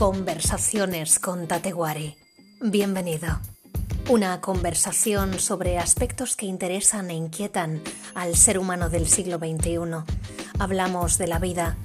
Conversaciones 0.00 1.18
con 1.18 1.46
Tatewari. 1.46 2.16
Bienvenido. 2.62 3.38
Una 4.08 4.40
conversación 4.40 5.38
sobre 5.38 5.76
aspectos 5.76 6.36
que 6.36 6.46
interesan 6.46 7.10
e 7.10 7.14
inquietan 7.14 7.82
al 8.14 8.34
ser 8.34 8.58
humano 8.58 8.88
del 8.88 9.06
siglo 9.06 9.36
XXI. 9.36 10.02
Hablamos 10.58 11.18
de 11.18 11.26
la 11.26 11.38
vida, 11.38 11.76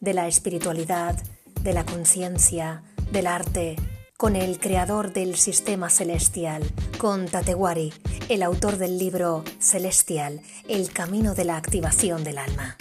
de 0.00 0.14
la 0.14 0.26
espiritualidad, 0.26 1.16
de 1.62 1.72
la 1.72 1.86
conciencia, 1.86 2.82
del 3.12 3.28
arte, 3.28 3.76
con 4.16 4.34
el 4.34 4.58
creador 4.58 5.12
del 5.12 5.36
sistema 5.36 5.90
celestial, 5.90 6.64
con 6.98 7.26
Tatewari, 7.28 7.92
el 8.28 8.42
autor 8.42 8.78
del 8.78 8.98
libro 8.98 9.44
Celestial, 9.60 10.40
El 10.66 10.92
camino 10.92 11.36
de 11.36 11.44
la 11.44 11.56
activación 11.56 12.24
del 12.24 12.38
alma. 12.38 12.76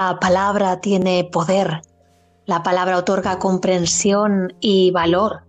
La 0.00 0.20
palabra 0.20 0.80
tiene 0.80 1.24
poder. 1.24 1.82
La 2.46 2.62
palabra 2.62 2.98
otorga 2.98 3.40
comprensión 3.40 4.54
y 4.60 4.92
valor. 4.92 5.42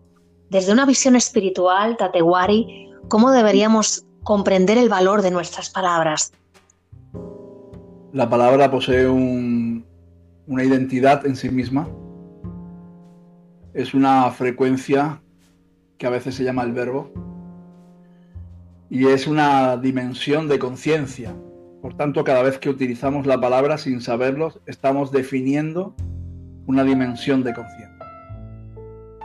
Desde 0.50 0.74
una 0.74 0.88
visión 0.88 1.16
espiritual, 1.16 1.98
Tatewari, 1.98 2.90
¿cómo 3.10 3.30
deberíamos 3.30 4.08
comprender 4.24 4.80
el 4.80 4.90
valor 4.90 5.22
de 5.22 5.30
nuestras 5.30 5.70
palabras? 5.70 6.34
La 8.12 8.28
palabra 8.28 8.72
posee 8.72 9.08
una 9.08 9.84
identidad 10.64 11.28
en 11.28 11.36
sí 11.36 11.50
misma. 11.50 11.88
Es 13.76 13.94
una 13.94 14.32
frecuencia 14.32 15.22
que 16.00 16.08
a 16.08 16.10
veces 16.10 16.34
se 16.34 16.44
llama 16.44 16.64
el 16.64 16.74
verbo. 16.74 17.12
Y 18.90 19.06
es 19.06 19.28
una 19.28 19.78
dimensión 19.78 20.48
de 20.48 20.58
conciencia 20.58 21.36
por 21.82 21.96
tanto, 21.96 22.24
cada 22.24 22.44
vez 22.44 22.58
que 22.58 22.70
utilizamos 22.70 23.26
la 23.26 23.40
palabra 23.40 23.78
sin 23.78 24.02
saberlo, 24.02 24.54
estamos 24.66 25.12
definiendo 25.12 25.96
una 26.68 26.84
dimensión 26.84 27.44
de 27.44 27.54
conciencia. 27.54 28.06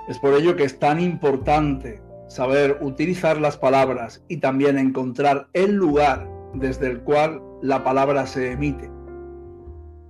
Es 0.08 0.18
por 0.18 0.34
ello 0.34 0.54
que 0.54 0.64
es 0.64 0.78
tan 0.78 1.00
importante 1.00 2.00
saber 2.28 2.78
utilizar 2.80 3.40
las 3.40 3.56
palabras 3.56 4.22
y 4.28 4.36
también 4.36 4.78
encontrar 4.78 5.48
el 5.52 5.72
lugar 5.74 6.28
desde 6.54 6.90
el 6.90 7.00
cual 7.00 7.42
la 7.62 7.82
palabra 7.82 8.26
se 8.26 8.52
emite, 8.52 8.90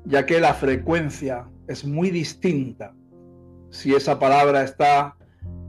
ya 0.04 0.26
que 0.26 0.40
la 0.40 0.54
frecuencia 0.54 1.46
es 1.66 1.84
muy 1.84 2.10
distinta 2.10 2.94
si 3.70 3.94
esa 3.94 4.18
palabra 4.18 4.62
está 4.62 5.16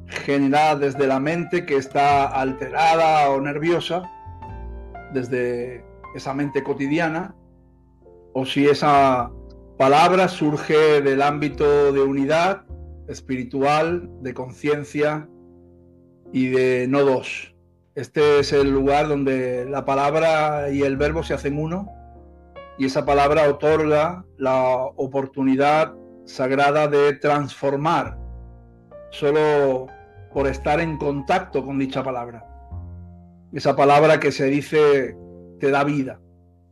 generada 0.07 0.75
desde 0.75 1.07
la 1.07 1.19
mente 1.19 1.65
que 1.65 1.77
está 1.77 2.25
alterada 2.25 3.29
o 3.29 3.41
nerviosa, 3.41 4.03
desde 5.13 5.83
esa 6.16 6.33
mente 6.33 6.63
cotidiana, 6.63 7.35
o 8.33 8.45
si 8.45 8.67
esa 8.67 9.31
palabra 9.77 10.27
surge 10.27 11.02
del 11.02 11.21
ámbito 11.21 11.91
de 11.91 12.02
unidad 12.02 12.63
espiritual, 13.08 14.09
de 14.21 14.33
conciencia 14.33 15.30
y 16.31 16.47
de 16.47 16.88
no 16.88 17.03
dos. 17.03 17.53
Este 17.93 18.39
es 18.39 18.52
el 18.52 18.71
lugar 18.71 19.08
donde 19.08 19.66
la 19.69 19.86
palabra 19.86 20.69
y 20.71 20.81
el 20.81 20.97
verbo 20.97 21.23
se 21.23 21.33
hacen 21.33 21.58
uno 21.59 21.88
y 22.77 22.86
esa 22.86 23.05
palabra 23.05 23.49
otorga 23.49 24.25
la 24.38 24.86
oportunidad 24.95 25.93
sagrada 26.25 26.88
de 26.88 27.13
transformar 27.13 28.17
solo 29.11 29.88
por 30.33 30.47
estar 30.47 30.81
en 30.81 30.97
contacto 30.97 31.63
con 31.63 31.80
dicha 31.80 32.03
palabra. 32.03 32.45
Esa 33.53 33.75
palabra 33.75 34.19
que 34.19 34.33
se 34.33 34.45
dice 34.45 35.15
te 35.60 35.71
da 35.71 35.83
vida. 35.83 36.20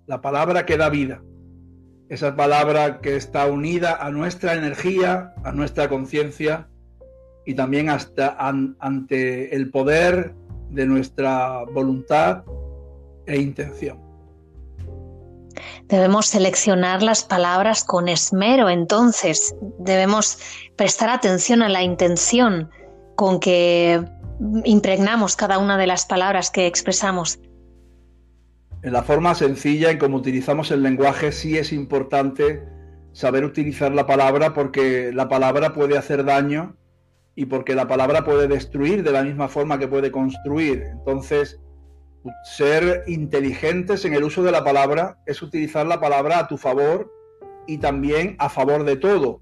La 0.06 0.22
palabra 0.22 0.66
que 0.66 0.78
da 0.78 0.90
vida. 0.90 1.22
Esa 2.10 2.36
palabra 2.36 3.00
que 3.02 3.16
está 3.16 3.48
unida 3.48 3.96
a 3.96 4.12
nuestra 4.12 4.54
energía, 4.54 5.34
a 5.44 5.52
nuestra 5.52 5.90
conciencia 5.90 6.68
y 7.46 7.56
también 7.56 7.90
hasta 7.90 8.36
ante 8.38 9.56
el 9.56 9.70
poder 9.72 10.34
de 10.70 10.86
nuestra 10.86 11.64
voluntad 11.74 12.44
e 13.26 13.38
intención. 13.38 14.00
Debemos 15.86 16.28
seleccionar 16.28 17.04
las 17.04 17.24
palabras 17.24 17.84
con 17.84 18.08
esmero, 18.08 18.70
entonces 18.70 19.56
debemos 19.80 20.40
prestar 20.76 21.10
atención 21.10 21.62
a 21.62 21.70
la 21.70 21.84
intención 21.84 22.70
con 23.16 23.40
que 23.40 24.04
impregnamos 24.64 25.36
cada 25.36 25.60
una 25.60 25.78
de 25.78 25.88
las 25.88 26.06
palabras 26.06 26.50
que 26.50 26.68
expresamos 26.68 27.40
en 28.84 28.92
la 28.92 29.04
forma 29.04 29.34
sencilla 29.34 29.92
en 29.92 29.98
cómo 29.98 30.18
utilizamos 30.18 30.70
el 30.72 30.84
lenguaje 30.84 31.32
sí 31.32 31.58
es 31.58 31.72
importante 31.72 32.62
saber 33.14 33.46
utilizar 33.46 33.94
la 33.94 34.06
palabra 34.06 34.54
porque 34.54 35.12
la 35.14 35.30
palabra 35.30 35.74
puede 35.74 35.98
hacer 35.98 36.26
daño 36.26 36.76
y 37.34 37.46
porque 37.46 37.76
la 37.76 37.88
palabra 37.88 38.26
puede 38.26 38.48
destruir 38.48 39.04
de 39.04 39.12
la 39.12 39.24
misma 39.24 39.48
forma 39.48 39.80
que 39.80 39.88
puede 39.88 40.12
construir. 40.12 40.84
Entonces, 40.92 41.62
ser 42.44 43.04
inteligentes 43.08 44.04
en 44.04 44.14
el 44.14 44.24
uso 44.24 44.44
de 44.44 44.52
la 44.52 44.64
palabra 44.64 45.18
es 45.26 45.42
utilizar 45.42 45.86
la 45.86 46.02
palabra 46.02 46.40
a 46.40 46.48
tu 46.48 46.58
favor 46.58 47.12
y 47.66 47.78
también 47.78 48.36
a 48.38 48.50
favor 48.50 48.84
de 48.84 48.98
todo. 48.98 49.42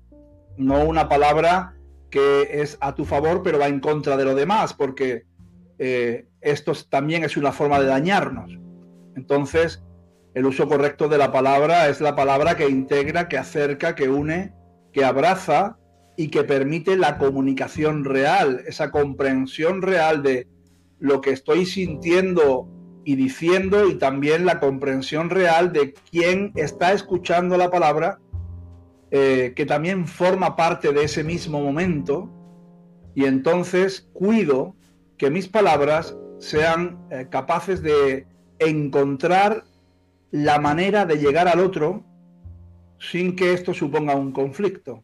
No 0.57 0.85
una 0.85 1.09
palabra 1.09 1.75
que 2.11 2.61
es 2.61 2.77
a 2.79 2.93
tu 2.93 3.05
favor 3.05 3.41
pero 3.41 3.57
va 3.57 3.67
en 3.67 3.79
contra 3.79 4.17
de 4.17 4.25
lo 4.25 4.35
demás, 4.35 4.73
porque 4.73 5.23
eh, 5.79 6.27
esto 6.41 6.73
también 6.89 7.23
es 7.23 7.37
una 7.37 7.51
forma 7.51 7.79
de 7.79 7.87
dañarnos. 7.87 8.61
Entonces, 9.15 9.83
el 10.33 10.45
uso 10.45 10.67
correcto 10.67 11.09
de 11.09 11.17
la 11.17 11.31
palabra 11.31 11.89
es 11.89 11.99
la 11.99 12.15
palabra 12.15 12.55
que 12.55 12.69
integra, 12.69 13.27
que 13.27 13.37
acerca, 13.37 13.95
que 13.95 14.09
une, 14.09 14.53
que 14.93 15.03
abraza 15.03 15.77
y 16.15 16.29
que 16.29 16.43
permite 16.43 16.97
la 16.97 17.17
comunicación 17.17 18.05
real, 18.05 18.63
esa 18.67 18.91
comprensión 18.91 19.81
real 19.81 20.23
de 20.23 20.47
lo 20.99 21.19
que 21.19 21.31
estoy 21.31 21.65
sintiendo 21.65 22.69
y 23.03 23.15
diciendo 23.15 23.89
y 23.89 23.95
también 23.95 24.45
la 24.45 24.59
comprensión 24.59 25.29
real 25.29 25.73
de 25.73 25.93
quién 26.11 26.51
está 26.55 26.93
escuchando 26.93 27.57
la 27.57 27.71
palabra, 27.71 28.19
eh, 29.09 29.53
que 29.55 29.65
también 29.65 30.05
forma 30.05 30.55
parte 30.55 30.93
de 30.93 31.03
ese 31.03 31.23
mismo 31.23 31.59
momento. 31.59 32.29
Y 33.15 33.25
entonces 33.25 34.07
cuido 34.13 34.75
que 35.17 35.29
mis 35.29 35.47
palabras 35.47 36.15
sean 36.39 36.99
eh, 37.09 37.27
capaces 37.29 37.81
de 37.81 38.27
encontrar 38.61 39.63
la 40.31 40.59
manera 40.59 41.05
de 41.05 41.17
llegar 41.17 41.47
al 41.47 41.59
otro 41.59 42.03
sin 42.99 43.35
que 43.35 43.53
esto 43.53 43.73
suponga 43.73 44.15
un 44.15 44.31
conflicto. 44.31 45.03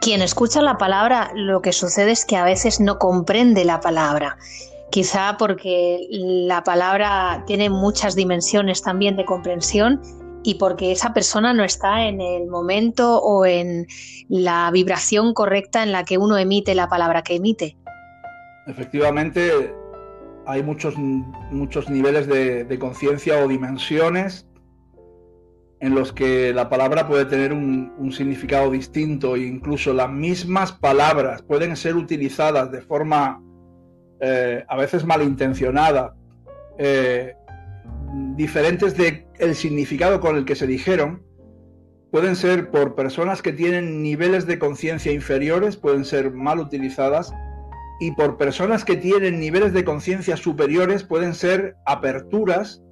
Quien 0.00 0.22
escucha 0.22 0.62
la 0.62 0.78
palabra, 0.78 1.30
lo 1.34 1.60
que 1.60 1.72
sucede 1.72 2.12
es 2.12 2.24
que 2.24 2.36
a 2.36 2.44
veces 2.44 2.80
no 2.80 2.98
comprende 2.98 3.64
la 3.64 3.80
palabra. 3.80 4.36
Quizá 4.90 5.36
porque 5.38 6.06
la 6.10 6.62
palabra 6.62 7.42
tiene 7.46 7.68
muchas 7.68 8.14
dimensiones 8.14 8.82
también 8.82 9.16
de 9.16 9.24
comprensión 9.24 10.00
y 10.44 10.54
porque 10.54 10.92
esa 10.92 11.12
persona 11.12 11.52
no 11.52 11.64
está 11.64 12.06
en 12.06 12.20
el 12.20 12.46
momento 12.46 13.20
o 13.20 13.44
en 13.44 13.86
la 14.28 14.70
vibración 14.72 15.34
correcta 15.34 15.82
en 15.82 15.92
la 15.92 16.04
que 16.04 16.16
uno 16.16 16.38
emite 16.38 16.74
la 16.74 16.88
palabra 16.88 17.22
que 17.22 17.36
emite. 17.36 17.76
Efectivamente, 18.66 19.74
hay 20.48 20.62
muchos, 20.62 20.96
muchos 20.96 21.90
niveles 21.90 22.26
de, 22.26 22.78
conciencia 22.80 23.44
o 23.44 23.46
dimensiones 23.46 24.46
en 25.80 25.94
los 25.94 26.12
que 26.12 26.54
la 26.54 26.70
palabra 26.70 27.06
puede 27.06 27.26
tener 27.26 27.52
un, 27.52 28.10
significado 28.12 28.70
distinto 28.70 29.36
e 29.36 29.40
incluso 29.40 29.92
las 29.92 30.10
mismas 30.10 30.72
palabras 30.72 31.42
pueden 31.42 31.76
ser 31.76 31.96
utilizadas 31.96 32.72
de 32.72 32.80
forma 32.80 33.42
eh, 34.20 34.64
a 34.66 34.76
veces 34.76 35.04
malintencionada, 35.04 36.16
eh, 36.78 37.34
diferentes 38.34 38.96
del 38.96 39.26
el 39.38 39.54
significado 39.54 40.18
con 40.18 40.36
el 40.36 40.46
que 40.46 40.56
se 40.56 40.66
dijeron, 40.66 41.22
pueden 42.10 42.34
ser 42.36 42.70
por 42.70 42.94
personas 42.94 43.42
que 43.42 43.52
tienen 43.52 44.02
niveles 44.02 44.46
de 44.46 44.58
conciencia 44.58 45.12
inferiores, 45.12 45.76
pueden 45.76 46.06
ser 46.06 46.32
mal 46.32 46.58
utilizadas 46.58 47.34
y 48.00 48.12
por 48.12 48.36
personas 48.36 48.84
que 48.84 48.96
tienen 48.96 49.40
niveles 49.40 49.72
de 49.72 49.84
conciencia 49.84 50.36
superiores 50.36 51.02
pueden 51.02 51.34
ser 51.34 51.74
aperturas 51.84 52.82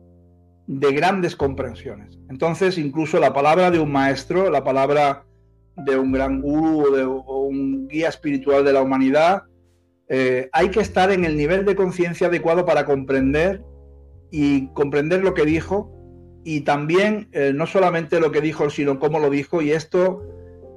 de 0.66 0.92
grandes 0.92 1.36
comprensiones. 1.36 2.18
Entonces, 2.28 2.76
incluso 2.76 3.20
la 3.20 3.32
palabra 3.32 3.70
de 3.70 3.78
un 3.78 3.92
maestro, 3.92 4.50
la 4.50 4.64
palabra 4.64 5.24
de 5.76 5.96
un 5.98 6.10
gran 6.10 6.40
gurú 6.40 6.86
o, 6.86 6.90
de, 6.90 7.06
un 7.06 7.86
guía 7.88 8.08
espiritual 8.08 8.64
de 8.64 8.72
la 8.72 8.82
humanidad, 8.82 9.44
eh, 10.08 10.48
hay 10.52 10.70
que 10.70 10.80
estar 10.80 11.10
en 11.12 11.24
el 11.24 11.36
nivel 11.36 11.64
de 11.64 11.76
conciencia 11.76 12.28
adecuado 12.28 12.64
para 12.64 12.84
comprender 12.84 13.62
y 14.30 14.68
comprender 14.68 15.22
lo 15.22 15.34
que 15.34 15.44
dijo 15.44 15.92
y 16.44 16.60
también 16.60 17.28
eh, 17.32 17.52
no 17.54 17.66
solamente 17.66 18.20
lo 18.20 18.30
que 18.30 18.40
dijo, 18.40 18.70
sino 18.70 18.98
cómo 18.98 19.18
lo 19.18 19.30
dijo. 19.30 19.62
Y 19.62 19.72
esto 19.72 20.22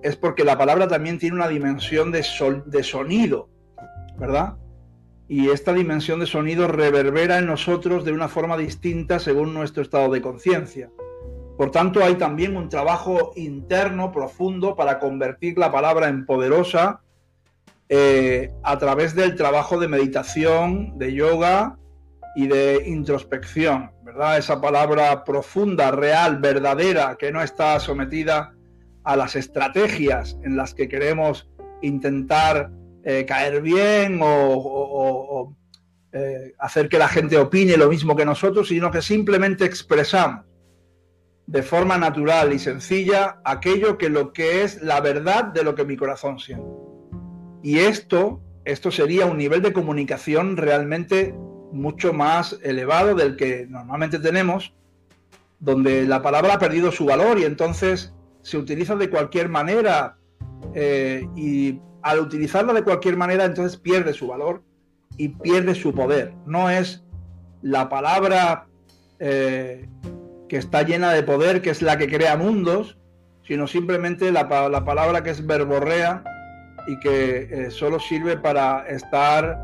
es 0.04 0.16
porque 0.16 0.44
la 0.44 0.58
palabra 0.58 0.88
también 0.88 1.20
tiene 1.20 1.36
una 1.36 1.48
dimensión 1.48 2.12
de, 2.12 2.26
de 2.66 2.84
sonido. 2.84 3.50
¿Verdad? 4.19 4.56
y 5.30 5.51
esta 5.51 5.74
dimensión 5.74 6.19
de 6.19 6.25
sonido 6.25 6.68
reverbera 6.68 7.38
en 7.38 7.45
nosotros 7.45 8.04
de 8.04 8.12
una 8.12 8.27
forma 8.27 8.57
distinta 8.57 9.19
según 9.19 9.54
nuestro 9.54 9.83
estado 9.83 10.12
de 10.12 10.21
conciencia. 10.21 10.89
Por 11.56 11.69
tanto, 11.69 12.04
hay 12.04 12.16
también 12.16 12.57
un 12.57 12.68
trabajo 12.68 13.31
interno 13.36 14.12
profundo 14.12 14.75
para 14.75 14.98
convertir 14.98 15.60
la 15.60 15.71
palabra 15.71 16.07
en 16.07 16.25
poderosa 16.25 17.01
eh, 17.89 18.51
a 18.63 18.80
través 18.80 19.13
del 19.13 19.36
trabajo 19.36 19.80
de 19.80 19.88
meditación, 19.88 20.98
de 20.98 21.13
yoga 21.13 21.77
y 22.36 22.48
de 22.48 22.83
introspección, 22.88 23.92
¿verdad? 24.04 24.39
Esa 24.39 24.60
palabra 24.60 25.24
profunda, 25.24 25.92
real, 25.92 26.39
verdadera, 26.39 27.18
que 27.19 27.31
no 27.31 27.44
está 27.44 27.80
sometida 27.80 28.56
a 29.04 29.16
las 29.16 29.36
estrategias 29.36 30.39
en 30.44 30.57
las 30.57 30.74
que 30.74 30.89
queremos 30.89 31.48
intentar 31.81 32.71
eh, 33.12 33.26
caer 33.26 33.64
bien 33.64 34.20
o, 34.22 35.56
eh, 36.12 36.54
hacer 36.60 36.90
que 36.90 37.00
la 37.00 37.08
gente 37.08 37.40
opine 37.40 37.76
lo 37.76 37.90
mismo 37.90 38.16
que 38.16 38.24
nosotros, 38.24 38.68
sino 38.68 38.92
que 38.92 39.02
simplemente 39.02 39.66
expresamos 39.66 40.46
de 41.48 41.64
forma 41.64 41.98
natural 41.98 42.54
y 42.54 42.60
sencilla 42.60 43.42
aquello 43.44 43.98
que 43.98 44.10
lo 44.10 44.32
que 44.32 44.62
es 44.62 44.84
la 44.84 45.02
verdad 45.02 45.46
de 45.46 45.64
lo 45.64 45.74
que 45.74 45.86
mi 45.86 45.98
corazón 45.98 46.38
siente. 46.38 46.70
Y 47.64 47.80
esto, 47.80 48.44
esto 48.64 48.92
sería 48.92 49.26
un 49.26 49.40
nivel 49.40 49.64
de 49.64 49.74
comunicación 49.74 50.56
realmente 50.56 51.34
mucho 51.72 52.14
más 52.14 52.60
elevado 52.62 53.16
del 53.16 53.38
que 53.38 53.66
normalmente 53.68 54.20
tenemos, 54.20 54.76
donde 55.60 56.06
la 56.06 56.22
palabra 56.22 56.54
ha 56.54 56.60
perdido 56.60 56.92
su 56.92 57.06
valor 57.06 57.40
y 57.40 57.46
entonces 57.46 58.14
se 58.44 58.60
utiliza 58.60 58.96
de 58.96 59.10
cualquier 59.10 59.50
manera 59.50 60.20
eh, 60.76 61.28
y 61.36 61.82
al 62.01 62.19
utilizarla 62.19 62.74
de 62.74 62.84
cualquier 62.84 63.18
manera 63.18 63.46
entonces 63.46 63.78
pierde 63.78 64.13
su 64.13 64.28
valor 64.28 64.63
y 65.18 65.30
pierde 65.30 65.75
su 65.75 65.94
poder. 65.94 66.34
No 66.46 66.69
es 66.69 67.04
la 67.62 67.90
palabra 67.90 68.68
eh, 69.19 69.88
que 70.48 70.57
está 70.57 70.84
llena 70.84 71.12
de 71.12 71.24
poder, 71.24 71.62
que 71.62 71.69
es 71.69 71.81
la 71.81 71.98
que 71.98 72.07
crea 72.07 72.38
mundos, 72.38 72.98
sino 73.46 73.68
simplemente 73.68 74.31
la, 74.31 74.48
palabra 74.48 75.24
que 75.24 75.31
es 75.31 75.46
verborrea 75.46 76.24
y 76.88 77.00
que 77.00 77.50
eh, 77.51 77.72
solo 77.72 78.00
sirve 78.00 78.38
para 78.38 78.88
estar 78.88 79.60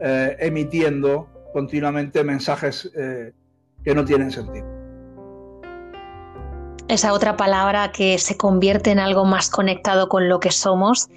eh, 0.00 0.36
emitiendo 0.40 1.28
continuamente 1.52 2.24
mensajes 2.24 2.90
que 2.92 3.94
no 3.94 4.04
tienen 4.04 4.30
sentido. 4.32 4.66
Esa 6.88 7.12
otra 7.12 7.36
palabra 7.36 7.92
que 7.92 8.18
se 8.18 8.36
convierte 8.36 8.90
en 8.90 8.98
algo 8.98 9.24
más 9.24 9.50
conectado 9.50 10.08
con 10.08 10.28
lo 10.28 10.40
que 10.40 10.50
somos, 10.50 11.08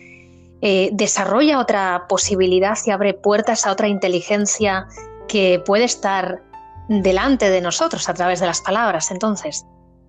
desarrolla 0.62 1.60
otra 1.60 2.06
posibilidad 2.10 2.78
y 2.86 2.92
abre 2.92 3.14
puertas 3.14 3.66
a 3.66 3.72
otra 3.72 3.88
inteligencia 3.88 4.88
que 5.28 5.62
puede 5.66 5.84
estar 5.84 6.42
delante 6.90 7.50
de 7.50 7.62
nosotros 7.62 8.10
a 8.10 8.14
través 8.14 8.40
de 8.40 8.48
las 8.48 8.62
palabras, 8.62 9.12
entonces. 9.12 9.66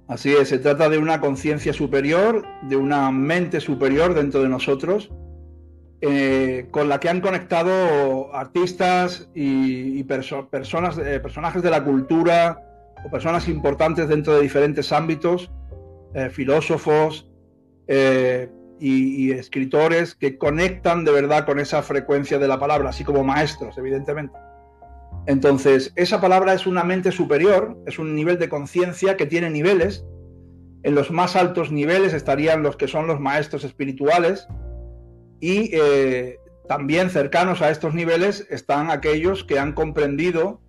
Así 0.06 0.33
es, 0.35 0.49
se 0.49 0.59
trata 0.59 0.89
de 0.89 0.99
una 0.99 1.21
conciencia 1.21 1.73
superior, 1.73 2.47
de 2.62 2.77
una 2.77 3.11
mente 3.11 3.61
superior 3.61 4.15
dentro 4.15 4.43
de 4.43 4.49
nosotros, 4.49 5.11
eh, 6.00 6.69
con 6.71 6.89
la 6.89 6.99
que 6.99 7.11
han 7.11 7.21
conectado 7.21 8.35
artistas 8.35 9.29
y, 9.35 10.03
personas, 10.05 10.97
eh, 10.99 11.21
personajes 11.21 11.62
de 11.62 11.71
la 11.71 11.85
cultura 11.85 12.62
o 13.05 13.11
personas 13.11 13.49
importantes 13.49 14.09
dentro 14.09 14.35
de 14.35 14.43
diferentes 14.43 14.93
ámbitos, 14.93 15.50
eh, 16.15 16.31
filósofos 16.31 17.27
y 18.80 19.30
escritores 19.32 20.14
que 20.14 20.38
conectan 20.38 21.04
de 21.04 21.12
verdad 21.12 21.46
con 21.46 21.58
esa 21.58 21.82
frecuencia 21.82 22.38
de 22.38 22.48
la 22.48 22.58
palabra, 22.58 22.90
así 22.90 23.04
como 23.04 23.25
maestros, 23.25 23.76
evidentemente. 23.78 24.38
Entonces, 25.28 25.92
esa 25.94 26.22
palabra 26.22 26.54
es 26.54 26.66
una 26.66 26.84
mente 26.84 27.12
superior, 27.12 27.76
es 27.86 27.98
un 27.98 28.14
nivel 28.14 28.38
de 28.38 28.48
conciencia 28.48 29.19
que 29.19 29.26
tiene 29.26 29.50
niveles. 29.50 30.06
En 30.82 30.94
los 30.94 31.10
más 31.10 31.36
altos 31.36 31.70
niveles 31.70 32.14
estarían 32.14 32.62
los 32.62 32.78
que 32.78 32.88
son 32.88 33.06
los 33.06 33.20
maestros 33.20 33.62
espirituales 33.62 34.48
y 35.38 35.70
eh, 35.75 36.38
también 36.66 37.10
cercanos 37.10 37.60
a 37.60 37.70
estos 37.70 37.92
niveles 37.92 38.46
están 38.48 38.90
aquellos 38.90 39.44
que 39.44 39.58
han 39.58 39.75
comprendido 39.75 40.62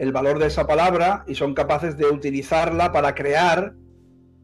el 0.00 0.10
valor 0.10 0.40
de 0.40 0.46
esa 0.46 0.66
palabra 0.66 1.24
y 1.28 1.36
son 1.36 1.54
capaces 1.54 1.96
de 1.96 2.06
utilizarla 2.06 2.90
para 2.90 3.14
crear, 3.14 3.74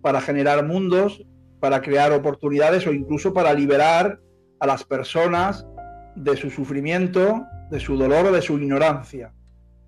para 0.01 0.21
generar 0.21 0.65
mundos, 0.65 1.25
para 1.61 1.81
crear 1.81 2.13
oportunidades 2.13 2.87
o 2.87 2.93
incluso 2.93 3.33
para 3.33 3.53
liberar 3.55 4.21
a 4.61 4.67
las 4.67 4.85
personas 4.85 5.67
de 6.15 6.37
su 6.37 6.51
sufrimiento, 6.51 7.45
de 7.71 7.81
su 7.81 7.97
dolor 7.97 8.27
o 8.27 8.33
de 8.33 8.43
su 8.43 8.59
ignorancia. 8.59 9.33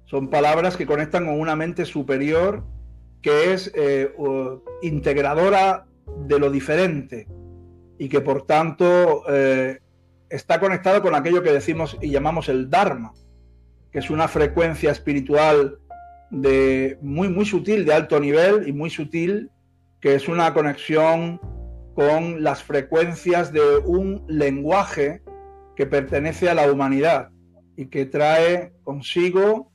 Son 0.05 0.29
palabras 0.29 0.76
que 0.76 0.87
conectan 0.87 1.26
con 1.26 1.38
una 1.38 1.56
mente 1.56 1.85
superior 1.85 2.65
que 3.23 3.53
es 3.53 3.70
eh, 3.75 4.12
integradora 4.82 5.87
de 6.26 6.38
lo 6.38 6.50
diferente 6.50 7.26
y 7.99 8.09
que 8.09 8.21
por 8.21 8.47
tanto 8.47 9.25
eh, 9.29 9.81
está 10.31 10.61
conectado 10.61 11.03
con 11.03 11.14
aquello 11.14 11.43
que 11.43 11.53
decimos 11.53 11.99
y 12.00 12.11
llamamos 12.11 12.49
el 12.49 12.71
Dharma, 12.71 13.12
que 13.91 13.99
es 13.99 14.11
una 14.11 14.29
frecuencia 14.29 14.91
espiritual 14.91 15.79
de 16.31 16.99
muy 17.03 17.29
muy 17.29 17.44
sutil, 17.44 17.85
de 17.85 17.94
alto 17.94 18.21
nivel 18.21 18.69
y 18.69 18.73
muy 18.73 18.91
sutil, 18.91 19.50
que 20.00 20.14
es 20.14 20.29
una 20.29 20.55
conexión 20.55 21.41
con 21.99 22.45
las 22.45 22.62
frecuencias 22.62 23.53
de 23.53 23.79
un 23.79 24.23
lenguaje 24.29 25.21
que 25.75 25.85
pertenece 25.85 26.49
a 26.49 26.55
la 26.55 26.71
humanidad 26.71 27.31
y 27.77 27.87
que 27.87 28.06
trae 28.06 28.73
consigo 28.85 29.73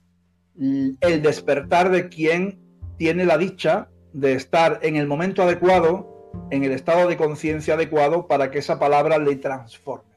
el 0.55 1.21
despertar 1.21 1.91
de 1.91 2.07
quien 2.07 2.61
tiene 2.95 3.25
la 3.25 3.37
dicha 3.37 3.89
de 4.13 4.35
estar 4.35 4.79
en 4.83 4.95
el 4.95 5.05
momento 5.05 5.43
adecuado, 5.43 6.31
en 6.49 6.63
el 6.63 6.71
estado 6.71 7.09
de 7.09 7.17
conciencia 7.17 7.73
adecuado 7.73 8.25
para 8.25 8.51
que 8.51 8.59
esa 8.59 8.79
palabra 8.79 9.17
le 9.17 9.35
transforme. 9.35 10.15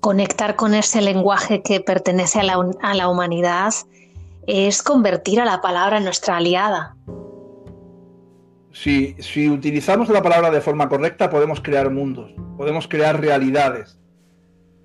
Conectar 0.00 0.56
con 0.56 0.74
ese 0.74 1.02
lenguaje 1.02 1.62
que 1.62 1.80
pertenece 1.80 2.40
a 2.40 2.94
la, 2.94 3.08
humanidad 3.08 3.72
es 4.48 4.82
convertir 4.82 5.40
a 5.40 5.44
la 5.44 5.60
palabra 5.60 5.98
en 5.98 6.04
nuestra 6.04 6.38
aliada. 6.38 6.96
Si, 8.78 9.48
utilizamos 9.48 10.08
la 10.10 10.22
palabra 10.22 10.50
de 10.50 10.60
forma 10.60 10.88
correcta, 10.88 11.30
podemos 11.30 11.60
crear 11.60 11.90
mundos, 11.90 12.34
podemos 12.56 12.86
crear 12.86 13.20
realidades 13.20 13.98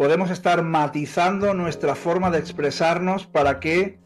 podemos 0.02 0.32
estar 0.32 0.64
matizando 0.64 1.54
nuestra 1.54 1.94
forma 1.94 2.32
de 2.32 2.40
expresarnos 2.40 3.28
para 3.28 3.60
que 3.60 4.00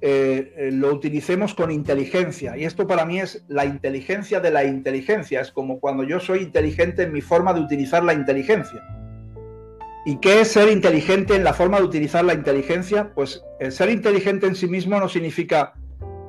eh, 0.00 0.54
eh, 0.56 0.70
lo 0.72 0.94
utilicemos 0.94 1.52
con 1.52 1.70
inteligencia. 1.70 2.56
Y 2.56 2.64
esto 2.64 2.86
para 2.86 3.04
mí 3.04 3.20
es 3.20 3.44
la 3.48 3.66
inteligencia 3.66 4.40
de 4.40 4.50
la 4.50 4.64
inteligencia. 4.64 5.42
Es 5.42 5.52
como 5.52 5.78
cuando 5.78 6.04
yo 6.04 6.20
soy 6.20 6.38
inteligente 6.38 7.02
en 7.02 7.12
mi 7.12 7.20
forma 7.20 7.52
de 7.52 7.60
utilizar 7.60 8.02
la 8.02 8.14
inteligencia. 8.14 8.82
¿Y 10.06 10.16
qué 10.20 10.40
es 10.40 10.48
ser 10.48 10.70
inteligente 10.70 11.36
en 11.36 11.44
la 11.44 11.52
forma 11.52 11.76
de 11.80 11.84
utilizar 11.84 12.24
la 12.24 12.32
inteligencia? 12.32 13.12
Pues 13.14 13.44
el 13.60 13.72
ser 13.72 13.90
inteligente 13.90 14.46
en 14.46 14.54
sí 14.54 14.66
mismo 14.66 14.98
no 14.98 15.10
significa 15.10 15.74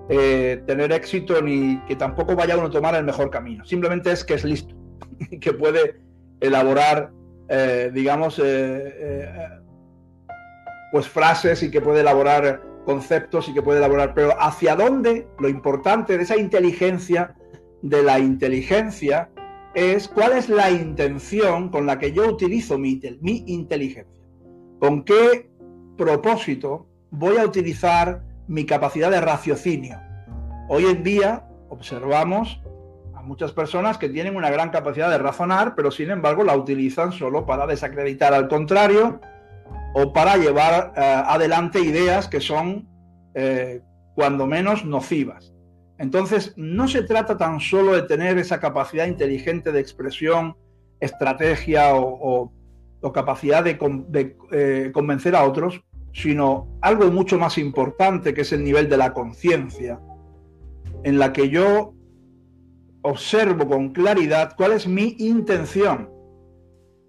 eh, 0.10 0.62
tener 0.66 0.92
éxito 0.92 1.42
ni 1.42 1.80
que 1.88 1.96
tampoco 1.96 2.36
vaya 2.36 2.58
uno 2.58 2.68
a 2.68 2.72
tomar 2.72 2.96
el 2.96 3.04
mejor 3.04 3.30
camino. 3.30 3.66
Simplemente 3.66 4.12
es 4.12 4.24
que 4.24 4.36
es 4.36 4.44
listo 4.44 4.76
y 5.32 5.40
que 5.40 5.54
puede 5.54 6.02
elaborar 6.40 7.12
eh, 7.50 7.92
digamos, 7.94 8.42
eh, 8.44 9.30
pues 10.92 11.08
frases 11.08 11.62
y 11.64 11.70
que 11.70 11.82
puede 11.82 12.02
elaborar 12.02 12.62
conceptos 12.86 13.50
y 13.50 13.54
que 13.54 13.62
puede 13.62 13.80
elaborar, 13.80 14.14
pero 14.14 14.34
hacia 14.42 14.76
dónde, 14.76 15.28
lo 15.40 15.50
importante 15.50 16.18
de 16.18 16.24
esa 16.24 16.38
inteligencia, 16.38 17.36
de 17.82 18.02
la 18.02 18.20
inteligencia, 18.20 19.30
es 19.76 20.08
cuál 20.08 20.34
es 20.34 20.50
la 20.50 20.72
intención 20.72 21.70
con 21.70 21.86
la 21.86 22.00
que 22.00 22.12
yo 22.12 22.28
utilizo 22.28 22.78
mi, 22.78 23.00
mi 23.22 23.44
inteligencia. 23.48 24.24
¿Con 24.80 25.04
qué 25.04 25.50
propósito 25.98 26.88
voy 27.12 27.38
a 27.38 27.46
utilizar 27.46 28.24
mi 28.48 28.66
capacidad 28.66 29.12
de 29.12 29.22
raciocinio? 29.22 30.00
Hoy 30.70 30.86
en 30.86 31.04
día 31.04 31.46
observamos 31.70 32.62
muchas 33.24 33.52
personas 33.52 33.98
que 33.98 34.10
tienen 34.10 34.36
una 34.36 34.52
gran 34.52 34.70
capacidad 34.70 35.10
de 35.10 35.18
razonar, 35.18 35.76
pero 35.76 35.92
sin 35.92 36.12
embargo 36.12 36.44
la 36.44 36.56
utilizan 36.56 37.12
solo 37.12 37.46
para 37.46 37.66
desacreditar 37.66 38.34
al 38.34 38.48
contrario 38.48 39.20
o 39.96 40.14
para 40.14 40.38
llevar 40.38 40.94
eh, 40.96 41.02
adelante 41.02 41.80
ideas 41.80 42.28
que 42.28 42.42
son 42.42 42.88
eh, 43.34 43.82
cuando 44.16 44.46
menos 44.46 44.86
nocivas. 44.86 45.54
Entonces, 46.00 46.54
no 46.58 46.88
se 46.88 47.04
trata 47.04 47.38
tan 47.38 47.60
solo 47.60 47.94
de 47.94 48.04
tener 48.04 48.38
esa 48.38 48.60
capacidad 48.60 49.06
inteligente 49.06 49.72
de 49.72 49.80
expresión, 49.80 50.58
estrategia 51.00 51.92
o, 51.94 52.52
capacidad 53.14 53.64
de, 53.64 54.36
eh, 54.52 54.92
convencer 54.94 55.36
a 55.36 55.44
otros, 55.44 55.82
sino 56.14 56.68
algo 56.82 57.12
mucho 57.12 57.38
más 57.38 57.58
importante 57.58 58.34
que 58.34 58.42
es 58.42 58.52
el 58.54 58.64
nivel 58.64 58.90
de 58.90 58.98
la 58.98 59.14
conciencia, 59.14 60.00
en 61.04 61.20
la 61.20 61.34
que 61.34 61.50
yo 61.50 61.94
observo 63.02 63.68
con 63.68 63.90
claridad 63.90 64.54
cuál 64.56 64.74
es 64.74 64.88
mi 64.88 65.16
intención. 65.20 66.10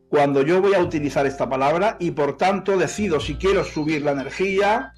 cuando 0.08 0.42
yo 0.42 0.62
voy 0.62 0.74
a 0.74 0.78
utilizar 0.78 1.26
esta 1.26 1.48
palabra 1.48 1.96
y 1.98 2.12
por 2.12 2.36
tanto 2.36 2.78
decido 2.78 3.18
si 3.18 3.34
quiero 3.34 3.64
subir 3.64 4.02
la 4.02 4.12
energía 4.12 4.92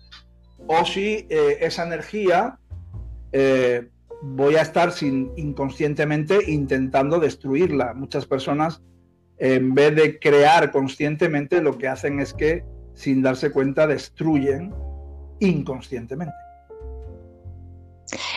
o 0.67 0.85
si 0.85 1.27
eh, 1.31 1.57
esa 1.61 1.87
energía 1.87 2.59
eh, 3.33 3.89
voy 4.23 4.57
a 4.57 4.63
estar 4.63 4.93
sin, 4.93 5.33
inconscientemente 5.37 6.51
intentando 6.51 7.19
destruirla. 7.19 7.95
Muchas 7.95 8.27
personas, 8.27 8.83
en 9.39 9.75
vez 9.75 9.95
de 9.95 10.19
crear 10.19 10.71
conscientemente, 10.71 11.63
lo 11.63 11.79
que 11.79 11.89
hacen 11.89 12.21
es 12.21 12.35
que, 12.35 12.65
sin 12.97 13.23
darse 13.23 13.53
cuenta, 13.53 13.87
destruyen 13.87 14.75
inconscientemente. 15.39 16.35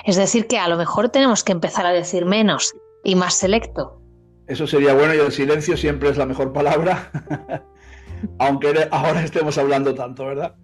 Es 0.05 0.15
decir, 0.15 0.45
que 0.45 0.59
a 0.59 0.67
lo 0.67 0.77
mejor 0.77 1.09
tenemos 1.09 1.43
que 1.43 1.51
empezar 1.51 1.87
a 1.87 1.91
decir 1.91 2.25
menos 2.25 2.75
y 3.03 3.15
más 3.15 3.33
selecto. 3.33 4.01
Eso 4.47 4.67
sería 4.67 4.93
bueno 4.93 5.15
y 5.15 5.19
el 5.19 5.31
silencio 5.31 5.77
siempre 5.77 6.09
es 6.09 6.17
la 6.17 6.25
mejor 6.25 6.53
palabra, 6.53 7.11
aunque 8.39 8.87
ahora 8.91 9.23
estemos 9.23 9.57
hablando 9.57 9.95
tanto, 9.95 10.25
¿verdad? 10.25 10.55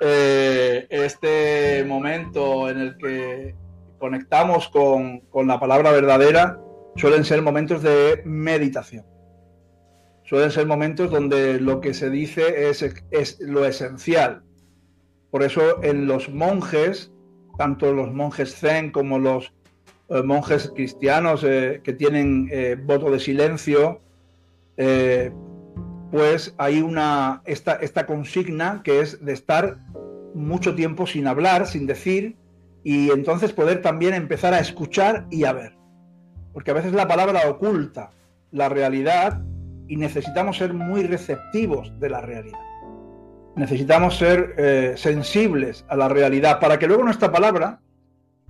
Eh, 0.00 0.86
este 0.90 1.84
momento 1.84 2.68
en 2.68 2.80
el 2.80 2.96
que 2.98 3.54
conectamos 3.98 4.68
con, 4.68 5.22
la 5.46 5.60
palabra 5.60 5.90
verdadera 5.90 6.58
suelen 6.96 7.24
ser 7.24 7.42
momentos 7.42 7.82
de 7.82 8.22
meditación. 8.24 9.04
Suelen 10.26 10.50
ser 10.50 10.66
momentos 10.66 11.10
donde 11.10 11.60
lo 11.60 11.80
que 11.80 11.94
se 11.94 12.10
dice 12.10 12.68
es, 12.68 13.38
lo 13.40 13.64
esencial. 13.64 14.42
Por 15.30 15.44
eso 15.44 15.82
en 15.84 16.06
los 16.06 16.28
monjes, 16.28 17.12
tanto 17.56 17.92
los 17.92 18.12
monjes 18.12 18.56
zen 18.56 18.90
como 18.90 19.20
los 19.20 19.52
eh, 20.08 20.22
monjes 20.22 20.72
cristianos 20.74 21.44
eh, 21.44 21.80
que 21.84 21.92
tienen 21.92 22.48
eh, 22.50 22.76
voto 22.76 23.10
de 23.10 23.20
silencio, 23.20 24.00
pues 26.10 26.54
hay 26.58 26.82
una, 26.82 27.42
esta 27.46 28.06
consigna 28.06 28.82
que 28.84 29.00
es 29.00 29.24
de 29.24 29.32
estar 29.32 29.78
mucho 30.34 30.74
tiempo 30.74 31.06
sin 31.06 31.26
hablar, 31.26 31.66
sin 31.66 31.86
decir, 31.86 32.36
y 32.84 33.10
entonces 33.10 33.52
poder 33.52 33.80
también 33.80 34.12
empezar 34.12 34.52
a 34.52 34.60
escuchar 34.60 35.26
y 35.30 35.44
a 35.44 35.52
ver. 35.52 35.76
Porque 36.52 36.72
a 36.72 36.74
veces 36.74 36.92
la 36.92 37.08
palabra 37.08 37.48
oculta 37.48 38.10
la 38.50 38.68
realidad 38.68 39.42
y 39.88 39.96
necesitamos 39.96 40.58
ser 40.58 40.74
muy 40.74 41.02
receptivos 41.04 41.92
de 42.00 42.10
la 42.10 42.20
realidad. 42.20 42.58
Necesitamos 43.56 44.16
ser 44.16 44.54
eh, 44.58 44.94
sensibles 44.96 45.84
a 45.88 45.96
la 45.96 46.08
realidad 46.08 46.60
para 46.60 46.78
que 46.78 46.86
luego 46.86 47.04
nuestra 47.04 47.32
palabra 47.32 47.80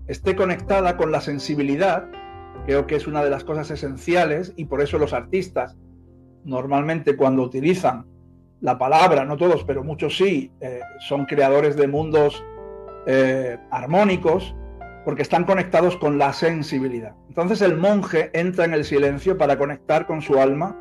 esté 0.09 0.35
conectada 0.35 0.97
con 0.97 1.13
la 1.13 1.21
sensibilidad. 1.21 2.09
Creo 2.65 2.87
que 2.87 2.97
es 2.97 3.07
una 3.07 3.23
de 3.23 3.31
las 3.31 3.45
cosas 3.45 3.71
esenciales 3.71 4.53
y 4.57 4.65
por 4.65 4.81
eso 4.81 4.99
los 4.99 5.13
artistas 5.13 5.77
normalmente 6.45 7.17
cuando 7.17 7.43
utilizan 7.43 8.07
la 8.61 8.79
palabra, 8.79 9.25
no 9.25 9.37
todos, 9.37 9.65
pero 9.65 9.85
muchos 9.85 10.17
sí, 10.17 10.51
eh, 10.61 10.81
son 11.07 11.27
creadores 11.27 11.77
de 11.77 11.87
mundos 11.87 12.43
eh, 13.07 13.59
armónicos 13.71 14.57
porque 15.05 15.23
están 15.23 15.45
conectados 15.45 15.97
con 15.97 16.19
la 16.19 16.33
sensibilidad. 16.33 17.15
Entonces 17.29 17.63
el 17.63 17.77
monje 17.77 18.31
entra 18.33 18.65
en 18.65 18.75
el 18.75 18.85
silencio 18.85 19.39
para 19.39 19.57
conectar 19.59 20.07
con 20.07 20.23
su 20.23 20.41
alma, 20.41 20.77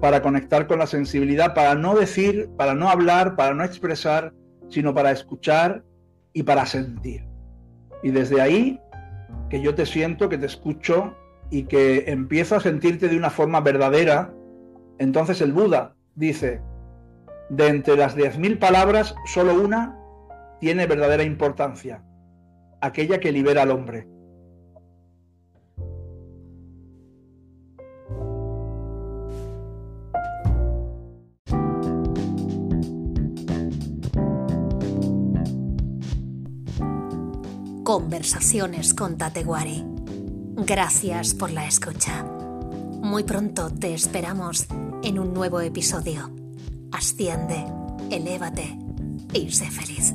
para 0.00 0.22
conectar 0.22 0.66
con 0.66 0.78
la 0.78 0.86
sensibilidad, 0.86 1.54
para 1.54 1.74
no 1.74 1.94
decir, 1.94 2.48
para 2.56 2.74
no 2.74 2.88
hablar, 2.88 3.36
para 3.36 3.54
no 3.54 3.64
expresar, 3.64 4.32
sino 4.68 4.94
para 4.94 5.10
escuchar 5.10 5.84
y 6.32 6.42
para 6.42 6.66
sentir. 6.66 7.26
Y 8.02 8.10
desde 8.10 8.40
ahí, 8.40 8.80
que 9.48 9.60
yo 9.60 9.74
te 9.74 9.86
siento, 9.86 10.28
que 10.28 10.38
te 10.38 10.46
escucho 10.46 11.14
y 11.50 11.64
que 11.64 12.10
empiezo 12.10 12.56
a 12.56 12.60
sentirte 12.60 13.08
de 13.08 13.16
una 13.16 13.30
forma 13.30 13.60
verdadera, 13.60 14.34
entonces 14.98 15.40
el 15.40 15.52
Buda 15.52 15.94
dice, 16.14 16.60
de 17.48 17.68
entre 17.68 17.96
las 17.96 18.16
10.000 18.16 18.58
palabras, 18.58 19.14
solo 19.26 19.54
una 19.54 19.96
tiene 20.60 20.86
verdadera 20.86 21.22
importancia, 21.22 22.02
aquella 22.80 23.20
que 23.20 23.32
libera 23.32 23.62
al 23.62 23.70
hombre. 23.70 24.08
Conversaciones 37.86 38.94
con 38.94 39.16
Tateguari. 39.16 39.84
Gracias 40.56 41.34
por 41.34 41.52
la 41.52 41.68
escucha. 41.68 42.24
Muy 42.24 43.22
pronto 43.22 43.70
te 43.70 43.94
esperamos 43.94 44.66
en 45.04 45.20
un 45.20 45.32
nuevo 45.32 45.60
episodio. 45.60 46.34
Asciende, 46.90 47.64
elévate 48.10 48.76
y 49.32 49.52
sé 49.52 49.70
feliz. 49.70 50.14